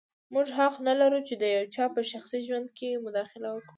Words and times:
موږ 0.33 0.47
حق 0.57 0.75
نه 0.87 0.93
لرو 1.01 1.19
چې 1.27 1.33
د 1.41 1.43
یو 1.55 1.65
چا 1.75 1.85
په 1.95 2.01
شخصي 2.11 2.39
ژوند 2.47 2.67
کې 2.77 3.01
مداخله 3.05 3.47
وکړو. 3.51 3.69